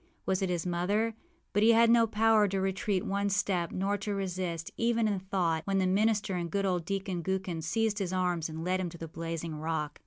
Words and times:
Was 0.25 0.41
it 0.41 0.49
his 0.49 0.65
mother? 0.65 1.13
But 1.53 1.61
he 1.61 1.73
had 1.73 1.91
no 1.91 2.07
power 2.07 2.47
to 2.47 2.59
retreat 2.59 3.05
one 3.05 3.29
step, 3.29 3.71
nor 3.71 3.99
to 3.99 4.15
resist, 4.15 4.71
even 4.75 5.07
in 5.07 5.19
thought, 5.19 5.61
when 5.67 5.77
the 5.77 5.85
minister 5.85 6.33
and 6.33 6.49
good 6.49 6.65
old 6.65 6.85
Deacon 6.85 7.21
Gookin 7.21 7.61
seized 7.61 7.99
his 7.99 8.11
arms 8.11 8.49
and 8.49 8.63
led 8.63 8.79
him 8.79 8.89
to 8.89 8.97
the 8.97 9.07
blazing 9.07 9.57
rock. 9.59 9.99